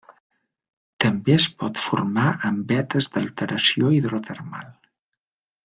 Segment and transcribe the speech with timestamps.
[1.03, 4.77] També es pot formar en vetes d'alteració hidrotermal.